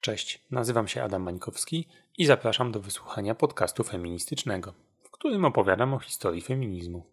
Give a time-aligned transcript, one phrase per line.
[0.00, 1.88] Cześć, nazywam się Adam Mańkowski
[2.18, 7.04] i zapraszam do wysłuchania podcastu feministycznego, w którym opowiadam o historii feminizmu.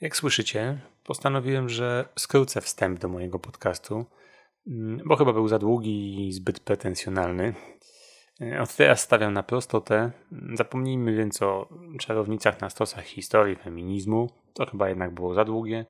[0.00, 4.06] Jak słyszycie, postanowiłem, że skrócę wstęp do mojego podcastu,
[4.66, 7.54] mm, bo chyba był za długi i zbyt pretensjonalny.
[8.40, 10.10] E, od teraz stawiam na prostotę.
[10.54, 14.30] Zapomnijmy więc o czarownicach na stosach historii feminizmu.
[14.54, 15.86] To chyba jednak było za długie.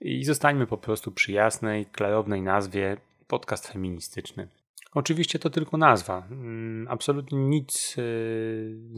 [0.00, 2.96] I zostańmy po prostu przy jasnej, klarownej nazwie
[3.26, 4.48] podcast feministyczny.
[4.94, 6.26] Oczywiście to tylko nazwa.
[6.30, 7.98] Mm, absolutnie nic z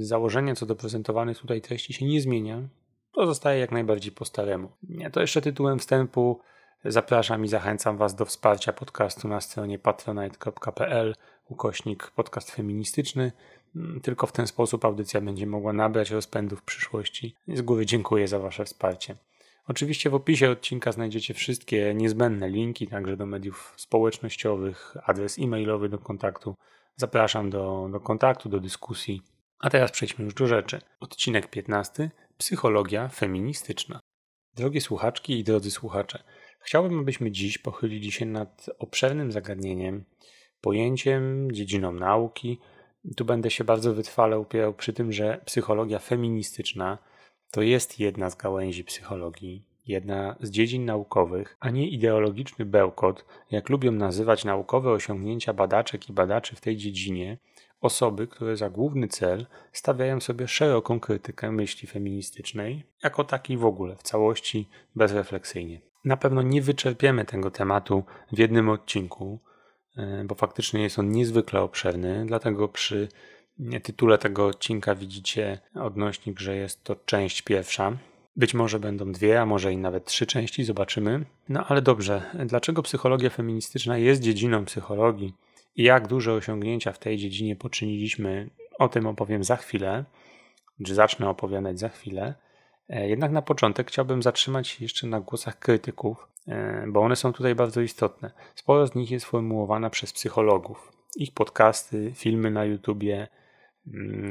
[0.00, 2.62] e, założenia co do prezentowanych tutaj treści się nie zmienia
[3.12, 4.68] pozostaje jak najbardziej po staremu.
[5.12, 6.40] To jeszcze tytułem wstępu
[6.84, 11.14] zapraszam i zachęcam Was do wsparcia podcastu na stronie patronite.pl
[11.48, 13.32] ukośnik podcast feministyczny.
[13.76, 17.34] Mm, tylko w ten sposób audycja będzie mogła nabrać rozpędu w przyszłości.
[17.48, 19.16] Z góry dziękuję za Wasze wsparcie.
[19.68, 25.98] Oczywiście w opisie odcinka znajdziecie wszystkie niezbędne linki, także do mediów społecznościowych, adres e-mailowy do
[25.98, 26.54] kontaktu.
[26.96, 29.22] Zapraszam do, do kontaktu, do dyskusji.
[29.58, 30.80] A teraz przejdźmy już do rzeczy.
[31.00, 34.00] Odcinek 15 Psychologia feministyczna.
[34.54, 36.22] Drogie słuchaczki i drodzy słuchacze,
[36.60, 40.04] chciałbym, abyśmy dziś pochylili się nad obszernym zagadnieniem,
[40.60, 42.58] pojęciem, dziedziną nauki.
[43.16, 46.98] Tu będę się bardzo wytrwale upierał przy tym, że psychologia feministyczna
[47.50, 53.68] to jest jedna z gałęzi psychologii, jedna z dziedzin naukowych, a nie ideologiczny bełkot, jak
[53.68, 57.38] lubią nazywać naukowe osiągnięcia badaczek i badaczy w tej dziedzinie,
[57.82, 63.96] osoby, które za główny cel stawiają sobie szeroką krytykę myśli feministycznej, jako takiej w ogóle,
[63.96, 65.80] w całości, bezrefleksyjnie.
[66.04, 69.38] Na pewno nie wyczerpiemy tego tematu w jednym odcinku,
[69.96, 73.08] e, bo faktycznie jest on niezwykle obszerny, dlatego przy
[73.82, 77.96] tytule tego odcinka widzicie odnośnik, że jest to część pierwsza.
[78.36, 81.24] Być może będą dwie, a może i nawet trzy części, zobaczymy.
[81.48, 85.34] No ale dobrze, dlaczego psychologia feministyczna jest dziedziną psychologii?
[85.76, 90.04] Jak duże osiągnięcia w tej dziedzinie poczyniliśmy, o tym opowiem za chwilę,
[90.86, 92.34] czy zacznę opowiadać za chwilę.
[92.88, 97.32] E, jednak na początek chciałbym zatrzymać się jeszcze na głosach krytyków, e, bo one są
[97.32, 98.30] tutaj bardzo istotne.
[98.54, 100.92] Sporo z nich jest formułowana przez psychologów.
[101.16, 103.28] Ich podcasty, filmy na YouTubie,
[103.86, 104.30] mm,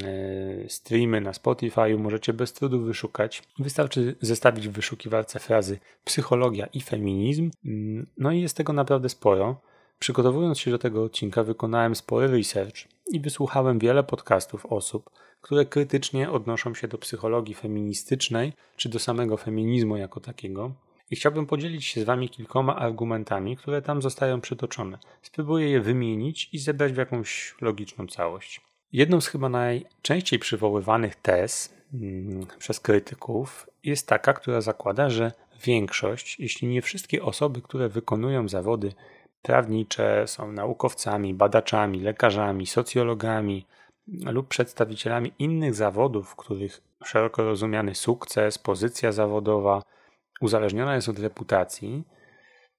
[0.66, 3.44] e, streamy na Spotify możecie bez trudu wyszukać.
[3.60, 7.52] Wystarczy zestawić w wyszukiwarce frazy psychologia i feminizm.
[7.66, 9.62] Mm, no i jest tego naprawdę sporo.
[10.02, 12.76] Przygotowując się do tego odcinka, wykonałem spory research
[13.08, 15.10] i wysłuchałem wiele podcastów osób,
[15.42, 20.72] które krytycznie odnoszą się do psychologii feministycznej czy do samego feminizmu jako takiego.
[21.12, 24.98] I chciałbym podzielić się z Wami kilkoma argumentami, które tam zostają przytoczone.
[25.22, 28.62] Spróbuję je wymienić i zebrać w jakąś logiczną całość.
[28.94, 35.32] Jedną z chyba najczęściej przywoływanych tez hmm, przez krytyków jest taka, która zakłada, że
[35.64, 38.94] większość, jeśli nie wszystkie osoby, które wykonują zawody
[39.42, 43.66] prawnicze, są naukowcami, badaczami, lekarzami, socjologami
[44.08, 49.84] lub przedstawicielami innych zawodów, w których szeroko rozumiany sukces, pozycja zawodowa
[50.42, 52.04] uzależniona jest od reputacji,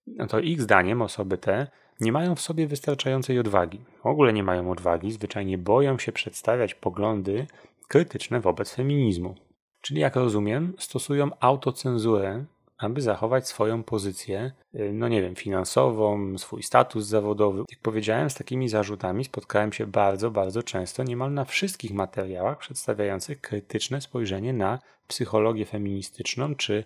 [0.07, 1.67] no to ich zdaniem osoby te
[2.01, 3.81] nie mają w sobie wystarczającej odwagi.
[4.03, 7.47] W ogóle nie mają odwagi, zwyczajnie boją się przedstawiać poglądy
[7.89, 9.35] krytyczne wobec feminizmu.
[9.81, 12.45] Czyli, jak rozumiem, stosują autocenzurę
[12.85, 17.65] aby zachować swoją pozycję, y, no nie wiem, finansową, swój status zawodowy.
[17.71, 23.41] Jak powiedziałem, z takimi zarzutami spotkałem się bardzo, bardzo często, niemal na wszystkich materiałach przedstawiających
[23.41, 24.79] krytyczne spojrzenie na
[25.09, 26.85] psychologię feministyczną, czy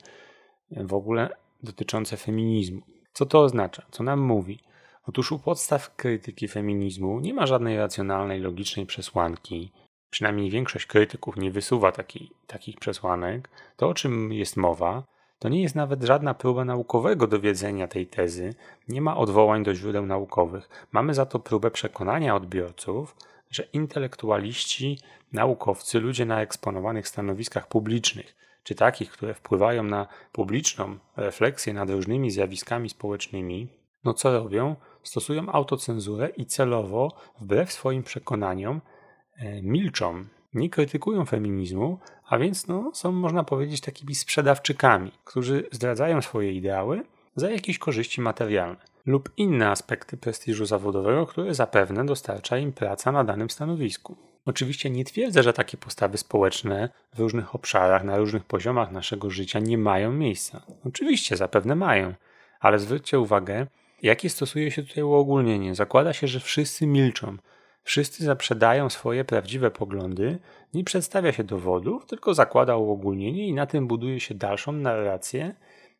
[0.70, 2.82] w ogóle dotyczące feminizmu.
[3.12, 3.82] Co to oznacza?
[3.90, 4.58] Co nam mówi?
[5.06, 9.72] Otóż u podstaw krytyki feminizmu nie ma żadnej racjonalnej, logicznej przesłanki.
[10.10, 13.48] Przynajmniej większość krytyków nie wysuwa taki, takich przesłanek.
[13.76, 15.02] To, o czym jest mowa,
[15.38, 18.54] to nie jest nawet żadna próba naukowego dowiedzenia tej tezy,
[18.88, 20.68] nie ma odwołań do źródeł naukowych.
[20.92, 23.16] Mamy za to próbę przekonania odbiorców,
[23.50, 24.98] że intelektualiści,
[25.32, 32.30] naukowcy, ludzie na eksponowanych stanowiskach publicznych, czy takich, które wpływają na publiczną refleksję nad różnymi
[32.30, 33.68] zjawiskami społecznymi,
[34.04, 34.76] no co robią?
[35.02, 38.80] Stosują autocenzurę i celowo, wbrew swoim przekonaniom,
[39.36, 40.24] e, milczą,
[40.54, 41.98] nie krytykują feminizmu,
[42.28, 47.02] a więc no, są, można powiedzieć, takimi sprzedawczykami, którzy zdradzają swoje ideały
[47.36, 53.24] za jakieś korzyści materialne lub inne aspekty prestiżu zawodowego, które zapewne dostarcza im praca na
[53.24, 54.16] danym stanowisku.
[54.46, 59.58] Oczywiście nie twierdzę, że takie postawy społeczne w różnych obszarach, na różnych poziomach naszego życia
[59.58, 60.62] nie mają miejsca.
[60.84, 62.14] Oczywiście zapewne mają,
[62.60, 63.66] Ale zwróćcie uwagę,
[64.02, 65.74] jakie stosuje się tutaj uogólnienie.
[65.74, 67.36] Zakłada się, że wszyscy milczą.
[67.86, 70.38] Wszyscy zaprzedają swoje prawdziwe poglądy,
[70.74, 75.54] nie przedstawia się dowodów, tylko zakłada uogólnienie i na tym buduje się dalszą narrację,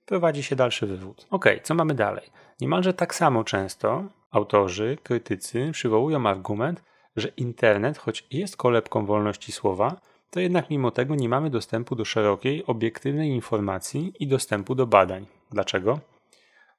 [0.07, 1.27] prowadzi się dalszy wywód.
[1.31, 2.25] Ok, co mamy dalej?
[2.61, 6.83] Niemalże tak samo często autorzy, krytycy przywołują argument,
[7.17, 10.01] że internet, choć jest kolebką wolności słowa,
[10.31, 15.27] to jednak mimo tego nie mamy dostępu do szerokiej, obiektywnej informacji i dostępu do badań.
[15.51, 15.99] Dlaczego?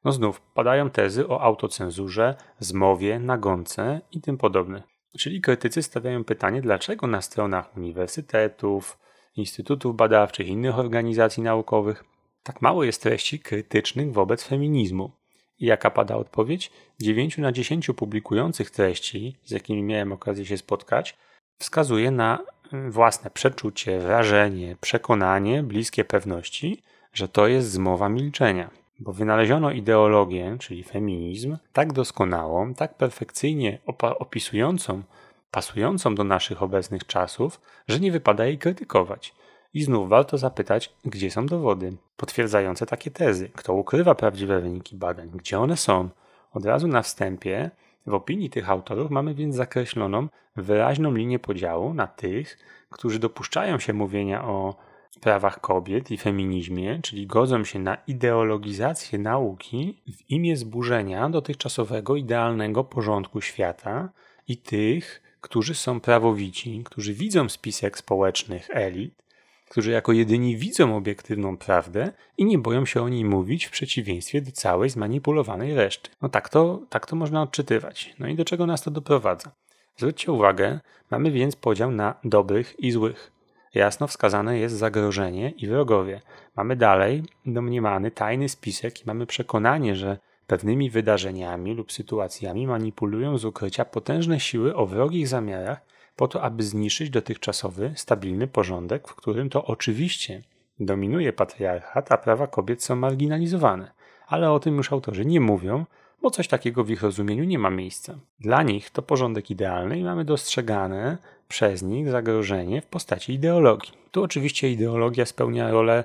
[0.04, 4.97] No znów padają tezy o autocenzurze, zmowie, nagonce i tym podobne.
[5.18, 8.98] Czyli krytycy stawiają pytanie, dlaczego na stronach uniwersytetów,
[9.36, 12.04] instytutów badawczych, innych organizacji naukowych
[12.44, 15.12] tak mało jest treści krytycznych wobec feminizmu.
[15.60, 16.72] I jaka pada odpowiedź?
[17.02, 21.18] 9 na 10 publikujących treści, z jakimi miałem okazję się spotkać,
[21.60, 22.40] wskazuje na
[22.74, 28.70] mm, własne przeczucie, wrażenie, przekonanie bliskie pewności, że to jest zmowa milczenia.
[29.00, 33.80] Bo wynaleziono ideologię, czyli feminizm, tak doskonałą, tak perfekcyjnie
[34.20, 35.04] opisującą,
[35.52, 39.34] pasującą do naszych obecnych czasów, że nie wypada jej krytykować.
[39.74, 45.30] I znów warto zapytać, gdzie są dowody potwierdzające takie tezy, kto ukrywa prawdziwe wyniki badań,
[45.34, 46.10] gdzie one są.
[46.54, 47.72] Od razu na wstępie,
[48.08, 52.58] w opinii tych autorów mamy więc zakreśloną wyraźną linię podziału na tych,
[52.90, 54.76] którzy dopuszczają się mówienia o
[55.18, 62.84] prawach kobiet i feminizmie, czyli godzą się na ideologizację nauki w imię zburzenia dotychczasowego idealnego
[62.84, 64.10] porządku świata
[64.48, 69.24] i tych, którzy są prawowici, którzy widzą spisek społecznych elit,
[69.70, 74.42] którzy jako jedyni widzą obiektywną prawdę i nie boją się o niej mówić w przeciwieństwie
[74.42, 76.10] do całej zmanipulowanej reszty.
[76.22, 78.16] No tak to, tak to można odczytywać.
[78.20, 79.52] No i do czego nas to doprowadza?
[79.98, 80.80] Zwróćcie uwagę,
[81.12, 83.37] mamy więc podział na dobrych i złych.
[83.74, 86.22] Jasno wskazane jest zagrożenie i wrogowie.
[86.56, 90.18] Mamy dalej domniemany tajny spisek i mamy przekonanie, że
[90.48, 95.82] pewnymi wydarzeniami lub sytuacjami manipulują z ukrycia potężne siły o wrogich zamiarach
[96.16, 100.42] po to, aby zniszczyć dotychczasowy, stabilny porządek, w którym to oczywiście
[100.80, 103.92] dominuje patriarchat, a prawa kobiet są marginalizowane.
[104.28, 105.86] Ale o tym już autorzy nie mówią,
[106.22, 108.20] bo coś takiego w ich rozumieniu nie ma miejsca.
[108.40, 111.18] Dla nich to porządek idealny i mamy dostrzegane
[111.48, 113.94] przez nich zagrożenie w postaci ideologii.
[114.12, 116.04] Tu oczywiście ideologia spełnia rolę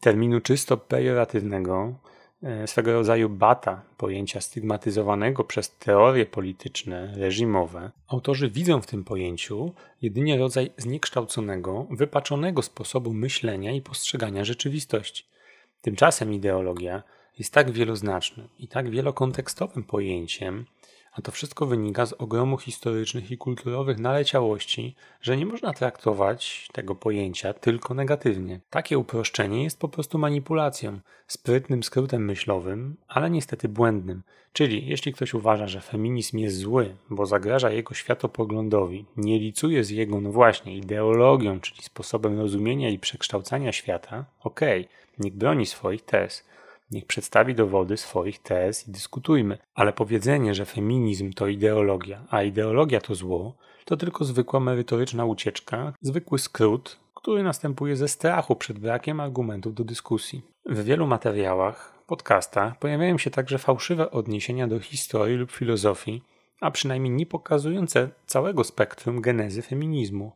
[0.00, 1.94] terminu czysto pejoratywnego,
[2.42, 7.90] e, swego rodzaju bata, pojęcia stygmatyzowanego przez teorie polityczne, reżimowe.
[8.08, 9.72] Autorzy widzą w tym pojęciu
[10.02, 15.24] jedynie rodzaj zniekształconego, wypaczonego sposobu myślenia i postrzegania rzeczywistości.
[15.82, 17.02] Tymczasem ideologia
[17.40, 20.64] jest tak wieloznacznym i tak wielokontekstowym pojęciem,
[21.12, 26.94] a to wszystko wynika z ogromu historycznych i kulturowych naleciałości, że nie można traktować tego
[26.94, 28.60] pojęcia tylko negatywnie.
[28.70, 34.22] Takie uproszczenie jest po prostu manipulacją, sprytnym skrótem myślowym, ale niestety błędnym.
[34.52, 39.90] Czyli jeśli ktoś uważa, że feminizm jest zły, bo zagraża jego światopoglądowi, nie licuje z
[39.90, 46.02] jego, no właśnie, ideologią, czyli sposobem rozumienia i przekształcania świata, okej, okay, niech broni swoich
[46.02, 46.50] tez.
[46.90, 49.58] Niech przedstawi dowody swoich tez i dyskutujmy.
[49.74, 53.54] Ale powiedzenie, że feminizm to ideologia, a ideologia to zło,
[53.84, 59.84] to tylko zwykła merytoryczna ucieczka, zwykły skrót, który następuje ze strachu przed brakiem argumentów do
[59.84, 60.42] dyskusji.
[60.66, 66.22] W wielu materiałach, podcastach pojawiają się także fałszywe odniesienia do historii lub filozofii,
[66.60, 70.32] a przynajmniej nie pokazujące całego spektrum genezy feminizmu.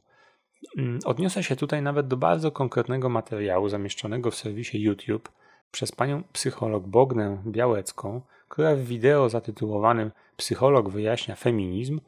[0.79, 5.29] Mm, odniosę się tutaj nawet do bardzo konkretnego materiału zamieszczonego w serwisie YouTube–
[5.75, 12.01] przez panią psycholog Bognę Białecką, która w wideo zatytułowanym Psycholog wyjaśnia feminizm,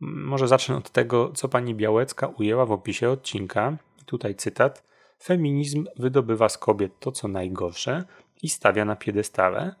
[0.00, 3.76] może zacznę od tego, co pani Białecka ujęła w opisie odcinka.
[4.06, 4.82] Tutaj cytat.
[5.22, 8.04] Feminizm wydobywa z kobiet to, co najgorsze
[8.42, 9.74] i stawia na piedestale.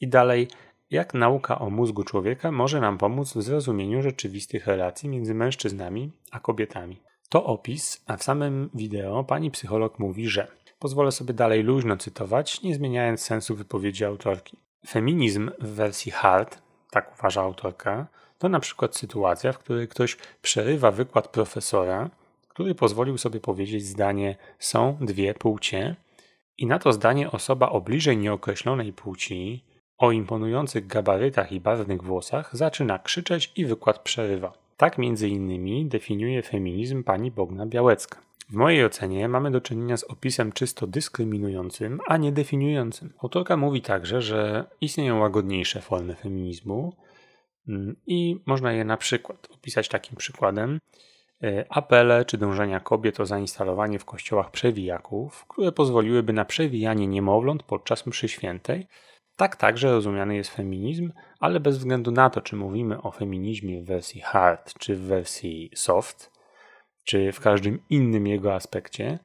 [0.00, 0.48] I dalej,
[0.90, 6.40] jak nauka o mózgu człowieka może nam pomóc w zrozumieniu rzeczywistych relacji między mężczyznami a
[6.40, 7.02] kobietami.
[7.28, 10.48] To opis, a w samym wideo pani psycholog mówi, że
[10.80, 14.56] Pozwolę sobie dalej luźno cytować, nie zmieniając sensu wypowiedzi autorki.
[14.88, 18.06] Feminizm w wersji hard, tak uważa autorka,
[18.38, 22.10] to na przykład sytuacja, w której ktoś przerywa wykład profesora,
[22.48, 25.96] który pozwolił sobie powiedzieć zdanie są dwie płcie
[26.58, 29.64] i na to zdanie osoba o bliżej nieokreślonej płci,
[29.98, 34.52] o imponujących gabarytach i barwnych włosach zaczyna krzyczeć i wykład przerywa.
[34.76, 38.30] Tak między innymi definiuje feminizm pani Bogna Białecka.
[38.50, 43.12] W mojej ocenie mamy do czynienia z opisem czysto dyskryminującym, a nie definiującym.
[43.22, 46.96] Autorka mówi także, że istnieją łagodniejsze formy feminizmu
[47.68, 50.78] mm, i można je na przykład opisać takim przykładem.
[51.42, 57.62] E, apele czy dążenia kobiet o zainstalowanie w kościołach przewijaków, które pozwoliłyby na przewijanie niemowląt
[57.62, 58.86] podczas mszy świętej,
[59.36, 63.86] Tak także rozumiany jest feminizm, ale bez względu na to, czy mówimy o feminizmie w
[63.86, 66.39] wersji hard, czy w wersji soft,
[67.10, 69.18] czy w każdym innym jego aspekcie,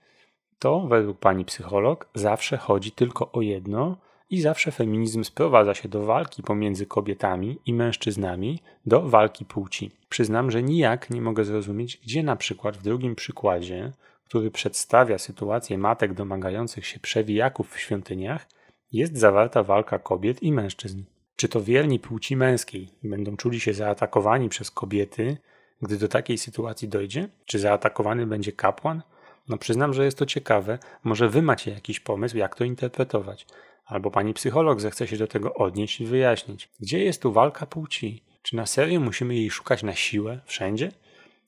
[0.60, 3.98] to według pani psycholog zawsze chodzi tylko o jedno
[4.30, 9.92] i zawsze feminizm sprowadza się do walki pomiędzy kobietami i mężczyznami, do walki płci.
[10.10, 13.92] Przyznam, że nijak nie mogę zrozumieć, gdzie na przykład w drugim przykładzie,
[14.24, 18.48] który przedstawia sytuację matek domagających się przewijaków w świątyniach,
[18.92, 21.04] jest zawarta walka kobiet i mężczyzn.
[21.36, 25.38] Czy to wierni płci męskiej będą czuli się zaatakowani przez kobiety,
[25.82, 27.30] gdy do takiej sytuacji dojdzie?
[27.46, 29.02] Czy zaatakowany będzie kapłan?
[29.50, 30.80] No przyznam, że jest to ciekawe.
[31.04, 33.48] Może wy macie jakiś pomysł, jak to interpretować.
[33.86, 36.70] Albo pani psycholog zechce się do tego odnieść i wyjaśnić.
[36.80, 38.24] Gdzie jest tu walka płci?
[38.42, 40.92] Czy na serio musimy jej szukać na siłę wszędzie?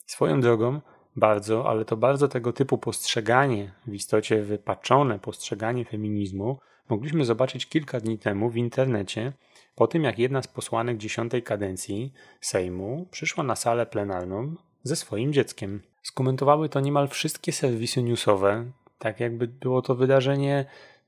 [0.06, 0.82] Swoją drogą,
[1.16, 8.00] bardzo, ale to bardzo tego typu postrzeganie, w istocie wypaczone postrzeganie feminizmu, mogliśmy zobaczyć kilka
[8.00, 9.34] dni temu w internecie,
[9.78, 15.34] po tym jak jedna z posłanek dziesiątej kadencji Sejmu przyszła na salę plenarną ze swoim
[15.34, 15.82] dzieckiem.
[16.04, 20.66] Skomentowały to niemal wszystkie serwisy newsowe, tak jakby było to wydarzenie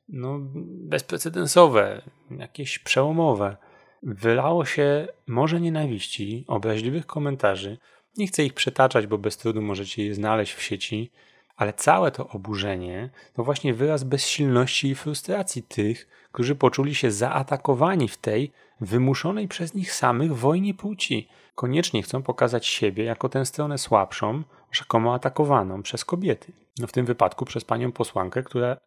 [0.09, 3.57] no, bezprecedensowe, jakieś przełomowe.
[4.03, 7.77] Wylało się morze nienawiści, obraźliwych komentarzy.
[8.17, 11.11] Nie chcę ich przetaczać, bo bez trudu możecie je znaleźć w sieci,
[11.59, 18.07] ale całe to oburzenie to właśnie wyraz bezsilności i frustracji tych, którzy poczuli się zaatakowani
[18.07, 18.51] w tej
[18.81, 21.27] wymuszonej przez nich samych wojnie płci.
[21.55, 26.51] Koniecznie chcą pokazać siebie jako tę stronę słabszą, rzekomo atakowaną przez kobiety.
[26.79, 28.77] No w tym wypadku przez panią posłankę, która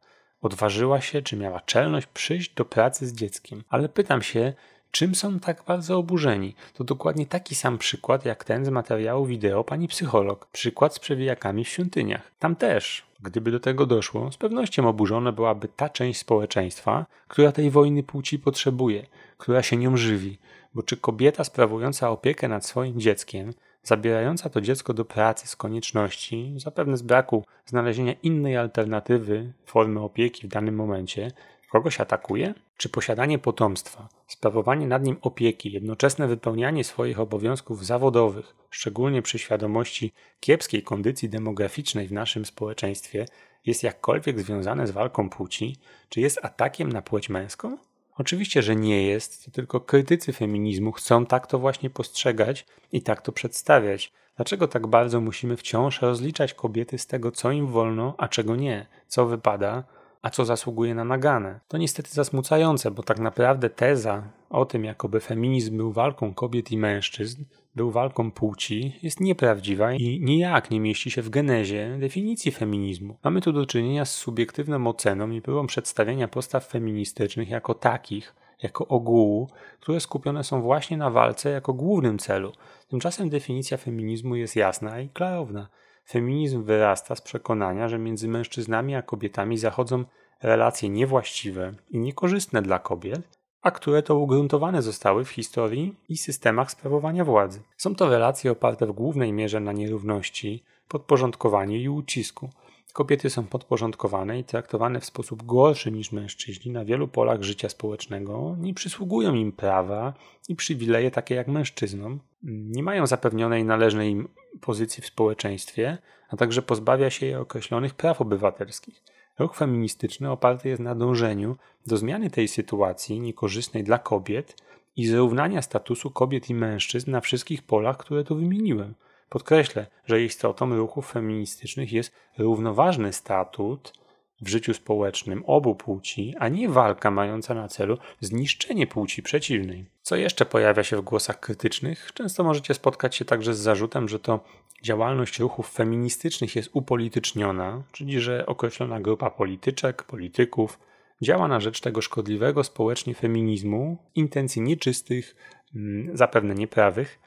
[0.43, 3.65] odważyła się, czy miała czelność przyjść do pracy z dzieckiem.
[3.69, 4.53] Ale pytam się,
[4.93, 6.55] czym są tak bardzo oburzeni?
[6.75, 10.47] To dokładnie taki sam przykład jak ten z materiału wideo pani psycholog.
[10.47, 12.31] Przykład z przewijakami w świątyniach.
[12.39, 17.71] Tam też, gdyby do tego doszło, z pewnością oburzona byłaby ta część społeczeństwa, która tej
[17.71, 19.07] wojny płci potrzebuje,
[19.39, 20.39] która się nią żywi.
[20.75, 26.55] Bo czy kobieta sprawująca opiekę nad swoim dzieckiem zabierająca to dziecko do pracy z konieczności,
[26.57, 31.31] zapewne z braku znalezienia innej alternatywy formy opieki w danym momencie,
[31.73, 32.55] kogoś atakuje?
[32.77, 40.13] Czy posiadanie potomstwa, sprawowanie nad nim opieki, jednoczesne wypełnianie swoich obowiązków zawodowych, szczególnie przy świadomości
[40.41, 43.27] kiepskiej kondycji demograficznej w naszym społeczeństwie,
[43.67, 45.77] jest jakkolwiek związane z walką płci,
[46.09, 47.79] czy jest atakiem na płeć męską?
[48.17, 53.23] Oczywiście, że nie jest, to tylko krytycy feminizmu chcą tak to właśnie postrzegać i tak
[53.23, 54.13] to przedstawiać.
[54.37, 58.87] Dlaczego tak bardzo musimy wciąż rozliczać kobiety z tego, co im wolno, a czego nie,
[59.09, 59.85] co wypada,
[60.23, 61.61] a co zasługuje na nagane?
[61.69, 66.79] To niestety zasmucające, bo tak naprawdę teza o tym, jakoby feminizm był walką kobiet i
[66.79, 73.17] mężczyzn, był walką płci, jest nieprawdziwa i nijak nie mieści się w genezie definicji feminizmu.
[73.25, 78.89] Mamy tu do czynienia z subiektywną oceną i próbą przedstawienia postaw feministycznych jako takich, jako
[78.89, 79.49] ogółu,
[79.81, 82.53] które skupione są właśnie na walce jako głównym celu.
[82.89, 85.69] Tymczasem definicja feminizmu jest jasna i klarowna.
[86.05, 90.05] Feminizm wyrasta z przekonania, że między mężczyznami a kobietami zachodzą
[90.43, 96.71] relacje niewłaściwe i niekorzystne dla kobiet, a które to ugruntowane zostały w historii i systemach
[96.71, 97.63] sprawowania władzy.
[97.77, 102.51] Są to relacje oparte w głównej mierze na nierówności, podporządkowaniu i ucisku.
[102.93, 108.57] Kobiety są podporządkowane i traktowane w sposób gorszy niż mężczyźni na wielu polach życia społecznego,
[108.59, 110.15] nie przysługują im prawa
[110.49, 114.29] i przywileje takie jak mężczyznom, nie mają zapewnionej należnej im
[114.61, 119.03] pozycji w społeczeństwie, a także pozbawia się je określonych praw obywatelskich.
[119.39, 121.57] Ruch feministyczny oparty jest na dążeniu
[121.87, 124.57] do zmiany tej sytuacji niekorzystnej dla kobiet
[124.97, 128.95] i zrównania statusu kobiet i mężczyzn na wszystkich polach, które tu wymieniłem.
[129.33, 133.93] Podkreślę, że istotą ruchów feministycznych jest równoważny statut
[134.41, 139.87] w życiu społecznym obu płci, a nie walka mająca na celu zniszczenie płci przeciwnej.
[140.03, 142.11] Co jeszcze pojawia się w głosach krytycznych?
[142.15, 144.41] Często możecie spotkać się także z zarzutem, że to
[144.83, 150.79] działalność ruchów feministycznych jest upolityczniona, czyli że określona grupa polityczek, polityków
[151.23, 155.37] działa na rzecz tego szkodliwego społecznie feminizmu, intencji nieczystych,
[155.75, 157.19] mm, zapewne nieprawych,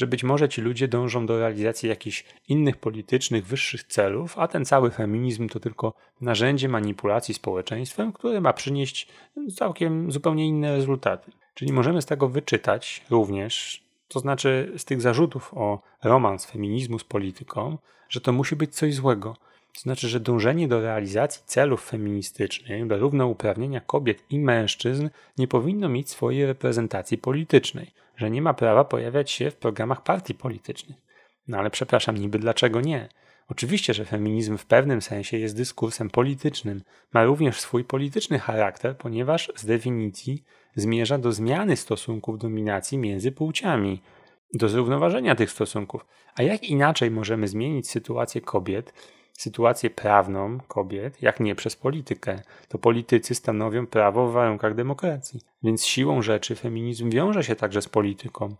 [0.00, 4.64] że być może ci ludzie dążą do realizacji jakichś innych politycznych, wyższych celów, a ten
[4.64, 9.08] cały feminizm to tylko narzędzie manipulacji społeczeństwem, które ma przynieść
[9.56, 11.30] całkiem zupełnie inne rezultaty.
[11.54, 17.04] Czyli możemy z tego wyczytać również, to znaczy z tych zarzutów o romans feminizmu z
[17.04, 17.78] polityką,
[18.08, 19.36] że to musi być coś złego.
[19.74, 25.88] To znaczy, że dążenie do realizacji celów feministycznych, do równouprawnienia kobiet i mężczyzn nie powinno
[25.88, 27.90] mieć swojej reprezentacji politycznej,
[28.20, 30.98] że nie ma prawa pojawiać się w programach partii politycznych.
[31.48, 33.08] No ale przepraszam, niby dlaczego nie?
[33.48, 36.82] Oczywiście, że feminizm w pewnym sensie jest dyskursem politycznym,
[37.14, 44.02] ma również swój polityczny charakter, ponieważ z definicji zmierza do zmiany stosunków dominacji między płciami,
[44.54, 46.06] do zrównoważenia tych stosunków.
[46.34, 48.92] A jak inaczej możemy zmienić sytuację kobiet,
[49.40, 52.42] sytuację prawną kobiet, jak nie przez politykę?
[52.68, 55.40] To politycy stanowią prawo w warunkach demokracji.
[55.62, 58.54] Więc siłą rzeczy feminizm wiąże się także z polityką.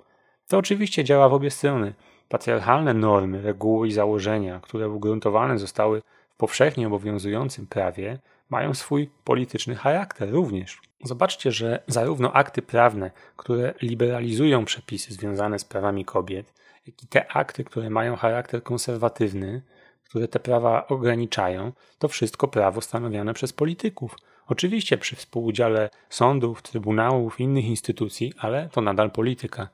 [0.49, 1.95] To oczywiście działa w obie strony.
[2.29, 6.03] Patriarchalne normy, reguły i założenia, które ugruntowane zostały
[6.35, 8.19] w powszechnie obowiązującym prawie,
[8.51, 10.81] mają swój polityczny charakter również.
[11.05, 16.55] Zobaczcie, że zarówno akty prawne, które liberalizują przepisy związane z prawami kobiet,
[16.87, 19.63] jak i te akty, które mają charakter konserwatywny,
[20.11, 24.17] które te prawa ograniczają, to wszystko prawo stanowione przez polityków.
[24.47, 29.69] Oczywiście przy współudziale sądów, trybunałów, innych instytucji, ale to nadal polityka.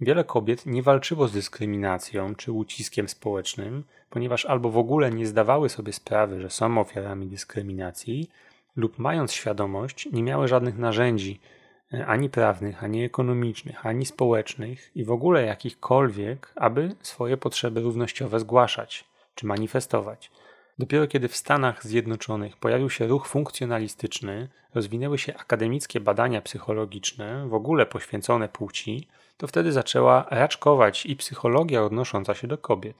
[0.00, 5.68] Wiele kobiet nie walczyło z dyskryminacją czy uciskiem społecznym, ponieważ albo w ogóle nie zdawały
[5.68, 8.30] sobie sprawy, że są ofiarami dyskryminacji,
[8.76, 11.40] lub mając świadomość, nie miały żadnych narzędzi,
[11.94, 18.40] e, ani prawnych, ani ekonomicznych, ani społecznych i w ogóle jakichkolwiek, aby swoje potrzeby równościowe
[18.40, 20.30] zgłaszać czy manifestować.
[20.78, 27.54] Dopiero kiedy w Stanach Zjednoczonych pojawił się ruch funkcjonalistyczny, rozwinęły się akademickie badania psychologiczne, w
[27.54, 32.96] ogóle poświęcone płci, to wtedy zaczęła raczkować i psychologia odnosząca się do kobiet.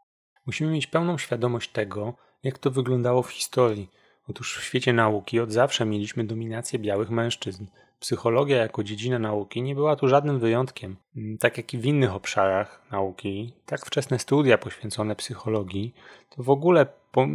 [0.47, 3.91] Musimy mieć pełną świadomość tego, jak to wyglądało w historii.
[4.29, 7.67] Otóż w świecie nauki od zawsze mieliśmy dominację białych mężczyzn.
[8.01, 10.97] Psychologia jako dziedzina nauki nie była tu żadnym wyjątkiem.
[11.17, 15.95] Mm, tak jak i w innych obszarach nauki, tak wczesne studia poświęcone psychologii
[16.31, 16.87] to w ogóle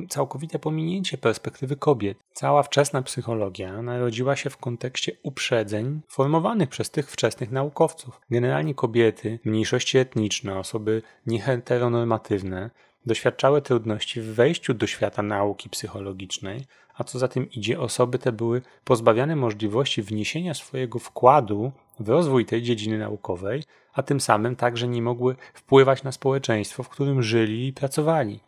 [0.09, 2.17] całkowite pominięcie perspektywy kobiet.
[2.33, 8.21] Cała wczesna psychologia narodziła się w kontekście uprzedzeń formowanych przez tych wczesnych naukowców.
[8.29, 12.69] Generalnie kobiety, mniejszości etniczne, osoby nieheteronormatywne
[13.05, 18.31] doświadczały trudności w wejściu do świata nauki psychologicznej, a co za tym idzie, osoby te
[18.31, 23.63] były pozbawiane możliwości wniesienia swojego wkładu w rozwój tej dziedziny naukowej,
[23.93, 28.39] a tym samym także nie mogły wpływać na społeczeństwo, w którym żyli i pracowali.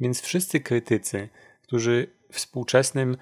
[0.00, 1.28] Więc wszyscy krytycy,
[1.62, 3.16] którzy współczesnym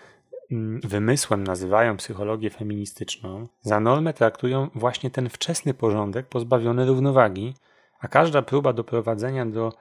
[0.50, 7.54] mm, wymysłem nazywają psychologię feministyczną, za normę traktują właśnie ten wczesny porządek pozbawiony równowagi,
[8.00, 9.72] a każda próba doprowadzenia do,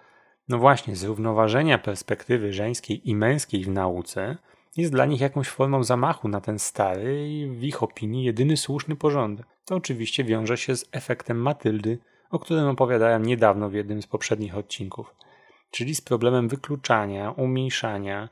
[0.49, 4.37] no właśnie, zrównoważenia perspektywy żeńskiej i męskiej w nauce
[4.77, 8.95] jest dla nich jakąś formą zamachu na ten stary i w ich opinii jedyny słuszny
[8.95, 9.45] porządek.
[9.65, 11.97] To oczywiście wiąże się z efektem Matyldy,
[12.29, 15.15] o którym opowiadałem niedawno w jednym z poprzednich odcinków,
[15.71, 18.29] czyli z problemem wykluczania, umniejszania,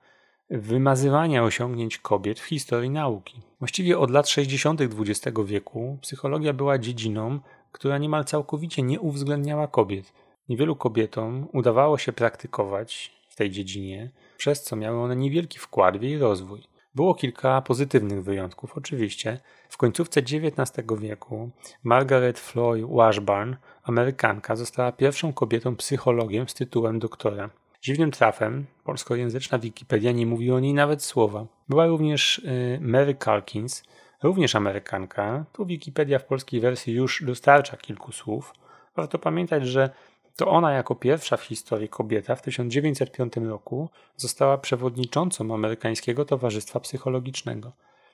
[0.49, 3.41] wymazywania osiągnięć kobiet w historii nauki.
[3.59, 4.81] Właściwie od lat 60.
[4.81, 7.39] XX wieku psychologia była dziedziną,
[7.71, 10.13] która niemal całkowicie nie uwzględniała kobiet.
[10.49, 16.01] Niewielu kobietom udawało się praktykować w tej dziedzinie, przez co miały one niewielki wkład w
[16.01, 16.63] jej rozwój.
[16.95, 19.39] Było kilka pozytywnych wyjątków, oczywiście.
[19.69, 21.49] W końcówce XIX wieku
[21.83, 27.49] Margaret Floyd Washburn, Amerykanka, została pierwszą kobietą psychologiem z tytułem doktora.
[27.81, 31.45] Dziwnym trafem polskojęzyczna Wikipedia nie mówi o niej nawet słowa.
[31.69, 33.83] Była również y, Mary Calkins,
[34.23, 35.45] również Amerykanka.
[35.53, 38.53] Tu Wikipedia w polskiej wersji już dostarcza kilku słów.
[38.95, 39.89] Warto pamiętać, że
[40.35, 47.71] To ona jako pierwsza w historii kobieta w 1905 roku została przewodniczącą amerykańskiego Towarzystwa Psychologicznego.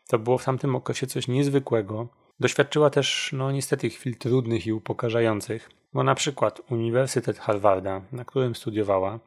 [0.08, 2.08] To było w tamtym okresie coś niezwykłego.
[2.40, 8.56] Doświadczyła też, no niestety, chwil trudnych i upokarzających, bo na przykład Uniwersytet Harvarda, na którym
[8.56, 9.20] studiowała,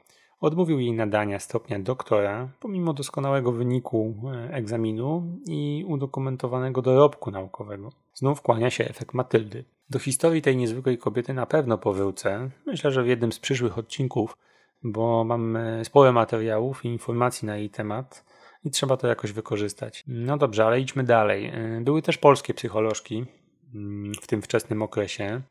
[0.43, 7.93] odmówił jej nadania stopnia doktora, pomimo doskonałego wyniku e, egzaminu i udokumentowanego dorobku naukowego.
[8.15, 9.65] Znów kłania się efekt Matyldy.
[9.91, 14.37] Do historii tej niezwykłej kobiety na pewno powrócę, myślę, że w jednym z przyszłych odcinków,
[14.83, 18.25] bo mam e, sporo materiałów i informacji na jej temat
[18.65, 20.05] i trzeba to jakoś wykorzystać.
[20.07, 21.47] No dobrze, ale idźmy dalej.
[21.47, 23.25] E, były też polskie psycholożki
[23.75, 25.43] mm, w tym wczesnym okresie.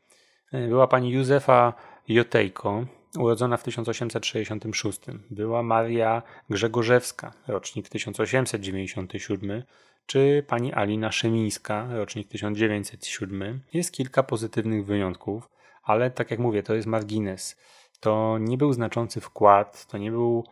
[0.68, 1.72] Była pani Józefa
[2.08, 2.84] Jotejko,
[3.18, 5.00] urodzona w 1866.
[5.30, 9.62] Była Maria Grzegorzewska, rocznik 1897,
[10.06, 13.60] czy pani Alina Szemińska, rocznik 1907.
[13.72, 15.48] Jest kilka pozytywnych wyjątków,
[15.82, 17.56] ale tak jak mówię, to jest margines.
[18.00, 20.44] To nie był znaczący wkład, to nie był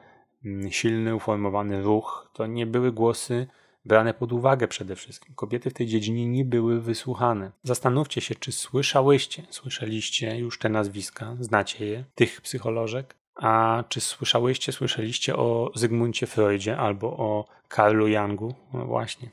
[0.45, 3.47] mm, silny, uformowany ruch, to nie były głosy
[3.85, 5.35] brane pod uwagę przede wszystkim.
[5.35, 7.51] Kobiety w tej dziedzinie nie były wysłuchane.
[7.63, 14.73] Zastanówcie się, czy słyszałyście, słyszeliście już te nazwiska, znacie je, tych psycholożek, a czy słyszałyście,
[14.73, 18.55] słyszeliście o Zygmuncie Freudzie albo o Karlu Youngu?
[18.73, 19.31] No właśnie.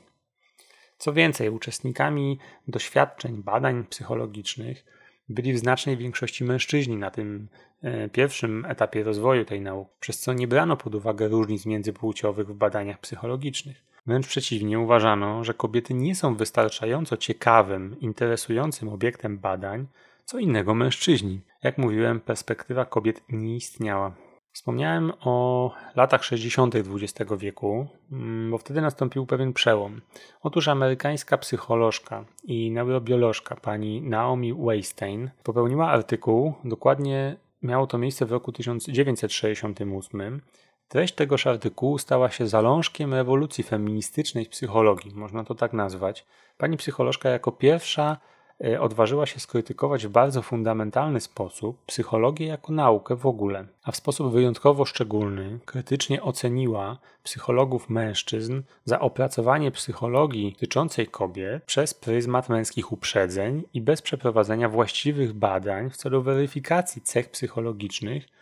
[0.98, 4.84] Co więcej, uczestnikami doświadczeń, badań psychologicznych
[5.28, 7.48] byli w znacznej większości mężczyźni na tym
[7.82, 12.54] e, pierwszym etapie rozwoju tej nauki, przez co nie brano pod uwagę różnic międzypłciowych w
[12.54, 13.87] badaniach psychologicznych.
[14.08, 19.86] Wręcz przeciwnie, uważano, że kobiety nie są wystarczająco ciekawym, interesującym obiektem badań,
[20.24, 21.40] co innego mężczyźni.
[21.62, 24.14] Jak mówiłem, perspektywa kobiet nie istniała.
[24.52, 26.74] Wspomniałem o latach 60.
[26.74, 30.00] XX wieku, mm, bo wtedy nastąpił pewien przełom.
[30.42, 38.32] Otóż amerykańska psycholożka i neurobiolożka pani Naomi Weinstein popełniła artykuł, dokładnie miało to miejsce w
[38.32, 40.40] roku 1968,
[40.88, 46.26] Treść tegoż artykułu stała się zalążkiem rewolucji feministycznej w psychologii, można to tak nazwać.
[46.58, 48.16] Pani psycholożka jako pierwsza
[48.64, 53.96] e, odważyła się skrytykować w bardzo fundamentalny sposób psychologię jako naukę w ogóle, a w
[53.96, 62.92] sposób wyjątkowo szczególny krytycznie oceniła psychologów mężczyzn za opracowanie psychologii dotyczącej kobiet przez pryzmat męskich
[62.92, 68.38] uprzedzeń i bez przeprowadzenia właściwych badań w celu weryfikacji cech psychologicznych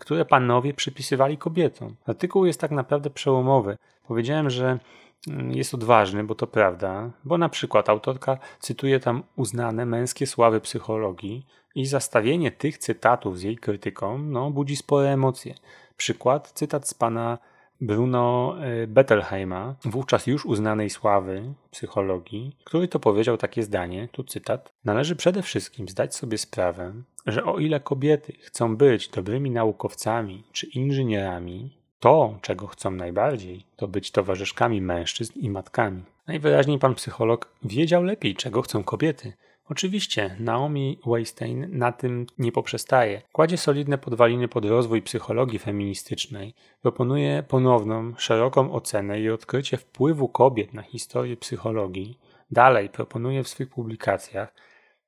[0.00, 1.96] które panowie przypisywali kobietom.
[2.06, 3.76] Artykuł jest tak naprawdę przełomowy.
[4.08, 4.78] Powiedziałem, że
[5.28, 10.60] mm, jest odważny, bo to prawda, bo na przykład autorka cytuje tam uznane męskie sławy
[10.60, 15.54] psychologii i zastawienie tych cytatów z jej krytyką no, budzi spore emocje.
[15.96, 17.38] Przykład, cytat z pana
[17.80, 24.72] Bruno y, Bettelheima, wówczas już uznanej sławy psychologii, który to powiedział takie zdanie, tu cytat:
[24.84, 26.92] Należy przede wszystkim zdać sobie sprawę,
[27.26, 33.88] że o ile kobiety chcą być dobrymi naukowcami czy inżynierami, to, czego chcą najbardziej, to
[33.88, 36.02] być towarzyszkami mężczyzn i matkami.
[36.26, 39.32] Najwyraźniej pan psycholog wiedział lepiej, czego chcą kobiety,
[39.70, 43.22] Oczywiście Naomi Weinstein na tym nie poprzestaje.
[43.32, 50.74] Kładzie solidne podwaliny pod rozwój psychologii feministycznej, proponuje ponowną, szeroką ocenę i odkrycie wpływu kobiet
[50.74, 52.18] na historię psychologii.
[52.50, 54.54] Dalej proponuje w swych publikacjach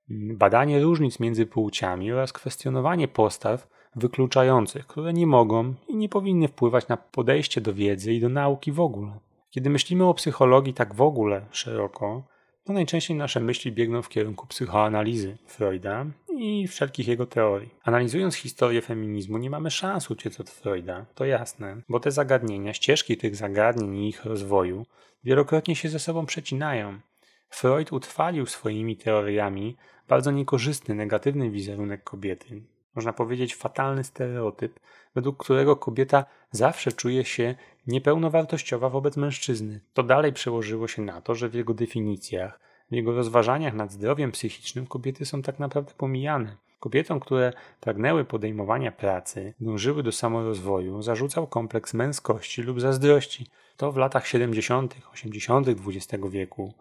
[0.09, 6.89] badanie różnic między płciami oraz kwestionowanie postaw wykluczających, które nie mogą i nie powinny wpływać
[6.89, 9.19] na podejście do wiedzy i do nauki w ogóle.
[9.51, 12.32] Kiedy myślimy o psychologii tak w ogóle szeroko,
[12.65, 16.07] to najczęściej nasze myśli biegną w kierunku psychoanalizy Freuda
[16.39, 17.71] i wszelkich jego teorii.
[17.83, 23.17] Analizując historię feminizmu, nie mamy szans uciec od Freuda, to jasne, bo te zagadnienia, ścieżki
[23.17, 24.87] tych zagadnień i ich rozwoju
[25.25, 27.01] wielokrotnie się ze sobą przecinają.
[27.49, 29.77] Freud utrwalił swoimi teoriami
[30.09, 32.63] bardzo niekorzystny, negatywny wizerunek kobiety.
[32.95, 34.81] Można powiedzieć fatalny stereotyp,
[35.15, 37.55] według którego kobieta zawsze czuje się
[37.87, 39.81] niepełnowartościowa wobec mężczyzny.
[39.95, 44.33] To dalej przełożyło się na to, że w jego definicjach, w jego rozważaniach nad zdrowiem
[44.33, 46.57] psychicznym kobiety są tak naprawdę pomijane.
[46.81, 53.47] Kobietom, które pragnęły podejmowania pracy, dążyły do samorozwoju, zarzucał kompleks męskości lub zazdrości.
[53.77, 55.67] To w latach 70., 80.
[55.69, 56.75] XX wieku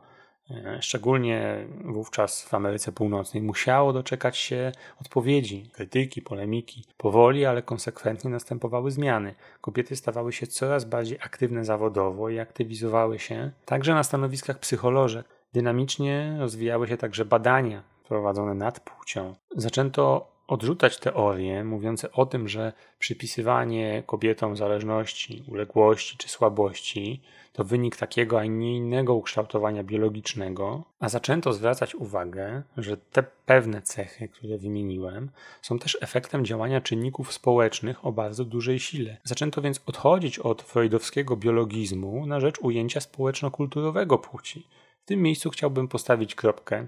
[0.79, 6.83] szczególnie wówczas w Ameryce Północnej, musiało doczekać się odpowiedzi, krytyki, polemiki.
[6.97, 9.35] Powoli, ale konsekwentnie następowały zmiany.
[9.61, 15.25] Kobiety stawały się coraz bardziej aktywne zawodowo i aktywizowały się także na stanowiskach psycholożek.
[15.53, 19.35] Dynamicznie rozwijały się także badania prowadzone nad płcią.
[19.55, 27.21] Zaczęto odrzucać teorie mówiące o tym, że przypisywanie kobietom zależności, uległości czy słabości
[27.53, 33.81] to wynik takiego, a nie innego ukształtowania biologicznego, a zaczęto zwracać uwagę, że te pewne
[33.81, 35.29] cechy, które wymieniłem,
[35.61, 39.17] są też efektem działania czynników społecznych o bardzo dużej sile.
[39.23, 44.67] Zaczęto więc odchodzić od freudowskiego biologizmu na rzecz ujęcia społeczno-kulturowego płci.
[45.01, 46.87] W tym miejscu chciałbym postawić kropkę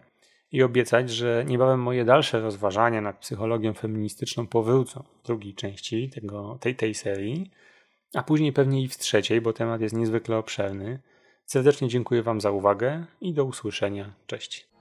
[0.53, 6.57] i obiecać, że niebawem moje dalsze rozważania nad psychologią feministyczną powrócą w drugiej części tego,
[6.61, 7.51] tej, tej serii,
[8.13, 10.99] a później pewnie i w trzeciej, bo temat jest niezwykle obszerny.
[11.45, 14.13] Serdecznie dziękuję Wam za uwagę i do usłyszenia.
[14.27, 14.72] Cześć.